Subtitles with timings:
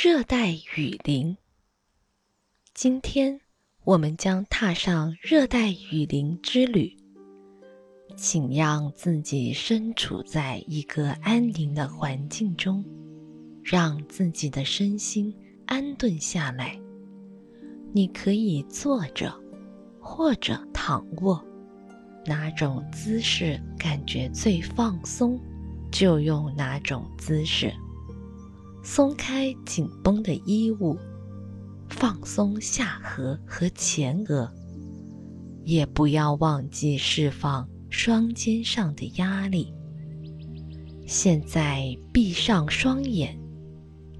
[0.00, 1.36] 热带雨林。
[2.72, 3.40] 今天
[3.82, 6.96] 我们将踏上热带雨林之旅。
[8.16, 12.84] 请让自己身处在一个安宁的环境中，
[13.64, 15.34] 让自己的身心
[15.66, 16.78] 安顿下来。
[17.92, 19.34] 你可以坐着，
[19.98, 21.44] 或者躺卧，
[22.24, 25.40] 哪种姿势感觉最放松，
[25.90, 27.74] 就用哪种姿势。
[28.90, 30.96] 松开紧绷的衣物，
[31.90, 34.50] 放松下颌和前额，
[35.62, 39.74] 也不要忘记释放双肩上的压力。
[41.06, 43.38] 现在闭上双眼，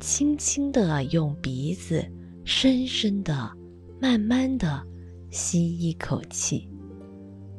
[0.00, 2.06] 轻轻地用鼻子
[2.44, 3.50] 深深的、
[3.98, 4.86] 慢慢的
[5.30, 6.68] 吸一口气，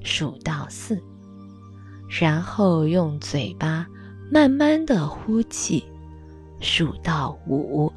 [0.04, 1.02] 数到四，
[2.08, 3.88] 然后用嘴巴
[4.32, 5.84] 慢慢的呼气。
[6.60, 7.92] 数到五，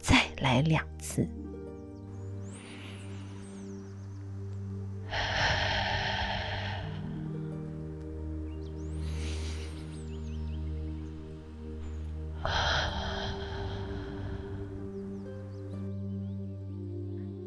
[0.00, 1.28] 再来两次。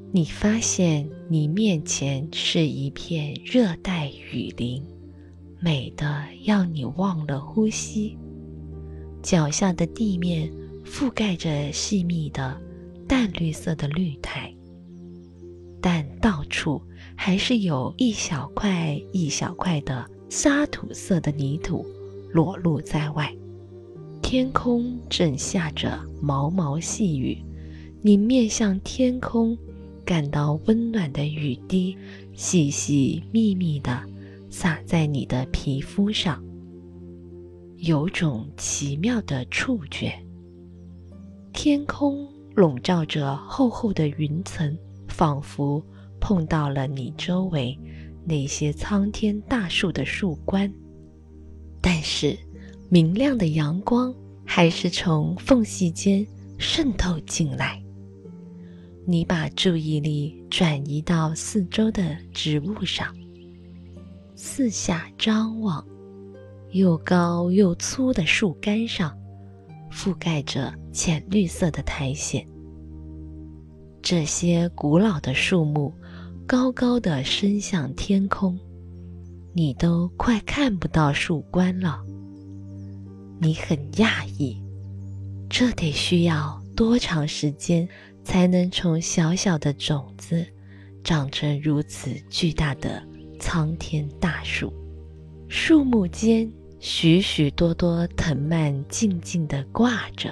[0.09, 4.83] 你发现你面前是一片热带雨林，
[5.59, 8.17] 美的要你忘了呼吸。
[9.27, 10.49] 脚下的地面
[10.85, 12.57] 覆盖着细密的
[13.09, 14.55] 淡绿色的绿苔，
[15.81, 16.81] 但到处
[17.13, 21.85] 还是有一小块一小块的沙土色的泥土
[22.31, 23.29] 裸露在外。
[24.21, 27.37] 天空正下着毛毛细雨，
[28.01, 29.57] 你面向天空，
[30.05, 31.97] 感到温暖的雨滴
[32.33, 34.01] 细细密密地
[34.49, 36.41] 洒在你的皮肤上。
[37.77, 40.13] 有种奇妙的触觉。
[41.53, 45.83] 天空笼罩着厚厚的云层，仿佛
[46.19, 47.77] 碰到了你周围
[48.25, 50.71] 那些苍天大树的树冠。
[51.81, 52.37] 但是，
[52.89, 54.13] 明亮的阳光
[54.45, 56.25] 还是从缝隙间
[56.57, 57.81] 渗透进来。
[59.05, 63.15] 你把注意力转移到四周的植物上，
[64.35, 65.85] 四下张望。
[66.71, 69.17] 又高又粗的树干上，
[69.91, 72.41] 覆盖着浅绿色的苔藓。
[74.01, 75.93] 这些古老的树木，
[76.45, 78.57] 高高的伸向天空，
[79.53, 81.99] 你都快看不到树冠了。
[83.39, 84.61] 你很讶异，
[85.49, 87.87] 这得需要多长时间，
[88.23, 90.45] 才能从小小的种子，
[91.03, 93.03] 长成如此巨大的
[93.39, 94.71] 苍天大树？
[95.47, 96.51] 树木间。
[96.79, 100.31] 许许多多藤蔓静静地挂着，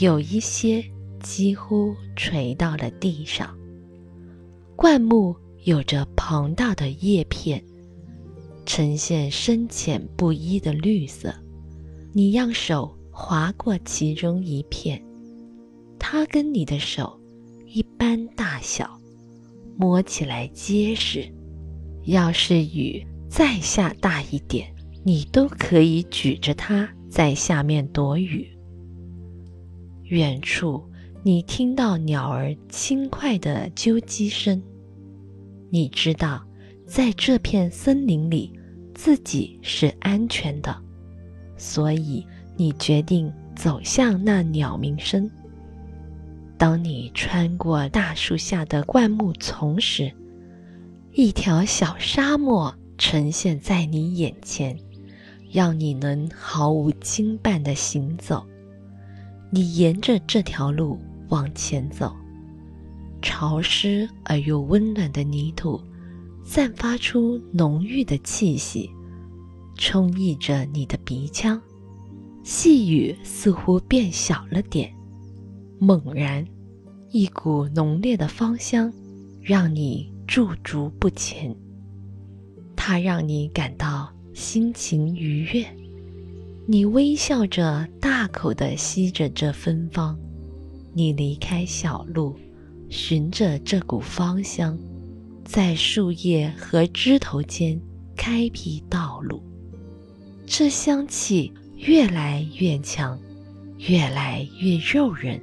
[0.00, 0.84] 有一些
[1.20, 3.56] 几乎垂到了地上。
[4.74, 7.62] 灌木有着庞大的叶片，
[8.66, 11.32] 呈现深浅不一的绿色。
[12.12, 15.00] 你让手划过其中一片，
[16.00, 17.16] 它跟你的手
[17.64, 19.00] 一般大小，
[19.76, 21.32] 摸起来结实。
[22.06, 24.74] 要是雨再下大一点。
[25.04, 28.46] 你都可以举着它在下面躲雨。
[30.02, 30.84] 远处，
[31.22, 34.62] 你听到鸟儿轻快的啾唧声。
[35.70, 36.44] 你知道，
[36.86, 38.52] 在这片森林里，
[38.94, 40.76] 自己是安全的，
[41.56, 45.30] 所以你决定走向那鸟鸣声。
[46.58, 50.12] 当你穿过大树下的灌木丛时，
[51.12, 54.76] 一条小沙漠呈现在你眼前。
[55.50, 58.44] 让你能毫无经绊地行走。
[59.50, 60.98] 你沿着这条路
[61.30, 62.14] 往前走，
[63.22, 65.80] 潮湿而又温暖的泥土
[66.44, 68.90] 散发出浓郁的气息，
[69.74, 71.58] 充溢着你的鼻腔。
[72.44, 74.92] 细雨似乎变小了点。
[75.78, 76.46] 猛然，
[77.10, 78.92] 一股浓烈的芳香
[79.40, 81.56] 让你驻足不前。
[82.88, 84.10] 它让你感到。
[84.32, 85.66] 心情愉悦，
[86.66, 90.18] 你微笑着，大口地吸着这芬芳。
[90.94, 92.34] 你离开小路，
[92.88, 94.78] 循着这股芳香，
[95.44, 97.78] 在树叶和枝头间
[98.16, 99.42] 开辟道路。
[100.46, 103.20] 这香气越来越强，
[103.76, 105.38] 越来越诱人。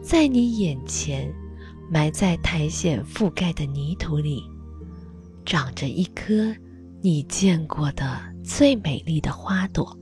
[0.00, 1.34] 在你眼前，
[1.90, 4.44] 埋在苔藓覆盖的泥土里，
[5.44, 6.54] 长着一颗。
[7.00, 9.94] 你见过的最美丽的花朵，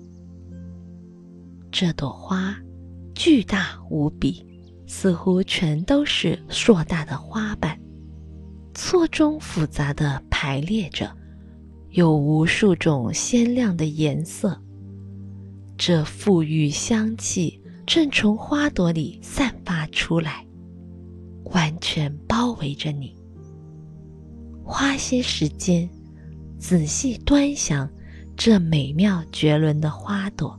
[1.73, 2.57] 这朵花
[3.13, 4.47] 巨大无比，
[4.87, 7.77] 似乎全都是硕大的花瓣，
[8.73, 11.11] 错综复杂的排列着，
[11.91, 14.57] 有无数种鲜亮的颜色。
[15.77, 20.47] 这馥郁香气正从花朵里散发出来，
[21.47, 23.17] 完全包围着你。
[24.65, 25.89] 花些时间，
[26.59, 27.89] 仔细端详
[28.37, 30.59] 这美妙绝伦的花朵，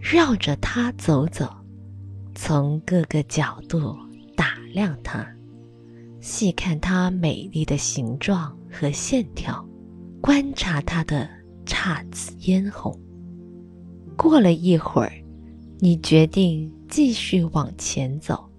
[0.00, 1.48] 绕着它走走，
[2.34, 3.96] 从各个角度
[4.34, 5.26] 打量它，
[6.20, 9.64] 细看它美丽的形状和线条，
[10.20, 11.28] 观察它的
[11.66, 12.98] 姹紫嫣红。
[14.16, 15.12] 过了一会儿，
[15.78, 18.50] 你决定继续往前走，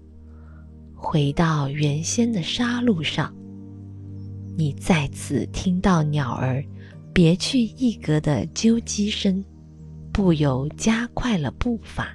[0.94, 3.34] 回到原先的沙路上。
[4.56, 6.64] 你再次听到鸟儿
[7.12, 9.44] 别去一格的啾唧声，
[10.12, 12.14] 不由加快了步伐。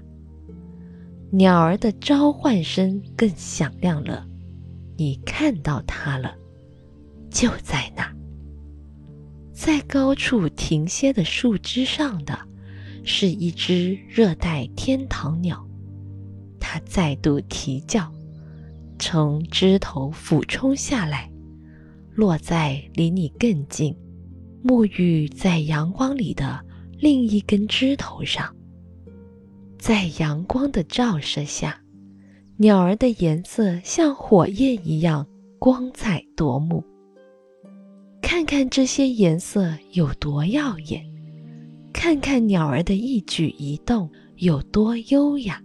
[1.31, 4.27] 鸟儿的召唤声更响亮了。
[4.97, 6.33] 你看到它了，
[7.29, 8.09] 就在那，
[9.53, 12.37] 在高处停歇的树枝上的。
[13.07, 15.63] 是一只热带天堂鸟，
[16.59, 18.11] 它再度啼叫，
[18.97, 21.29] 从枝头俯冲下来，
[22.15, 23.95] 落在离你更近、
[24.63, 26.59] 沐浴在阳光里的
[26.97, 28.55] 另一根枝头上。
[29.77, 31.77] 在阳光的照射下，
[32.57, 35.27] 鸟儿的颜色像火焰一样
[35.59, 36.83] 光彩夺目。
[38.21, 41.05] 看看这些颜色有多耀眼！
[41.93, 45.61] 看看鸟儿的一举一动有多优雅，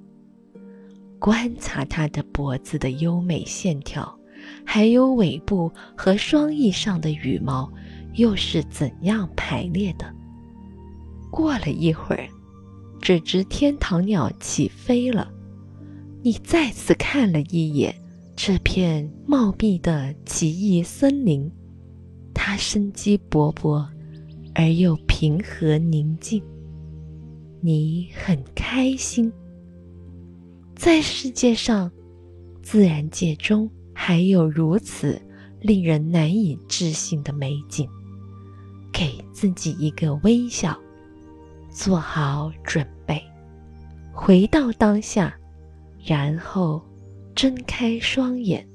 [1.19, 4.19] 观察它的脖子的优美线条，
[4.65, 7.71] 还有尾部和双翼上的羽毛
[8.15, 10.13] 又是怎样排列的。
[11.31, 12.29] 过了一会儿，
[13.01, 15.31] 这只天堂鸟起飞了。
[16.23, 17.95] 你再次看了一眼
[18.37, 21.51] 这片茂密的奇异森林，
[22.35, 23.87] 它生机勃勃。
[24.53, 26.43] 而又平和宁静，
[27.61, 29.33] 你很开心。
[30.75, 31.91] 在世界上，
[32.61, 33.71] 自然界中
[34.03, 35.21] 还有如此
[35.61, 37.87] 令人难以置信的美景。
[38.91, 40.75] 给自己一个微笑，
[41.71, 43.23] 做好准备，
[44.11, 45.37] 回到当下，
[46.03, 46.81] 然后
[47.35, 48.67] 睁开双眼。